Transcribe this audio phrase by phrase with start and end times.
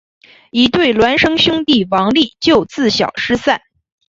[0.49, 3.61] 一对孪生兄弟王利就自小失散。